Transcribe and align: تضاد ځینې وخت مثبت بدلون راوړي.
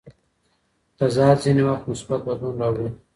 تضاد 0.97 1.37
ځینې 1.43 1.63
وخت 1.67 1.83
مثبت 1.91 2.19
بدلون 2.27 2.55
راوړي. 2.61 2.87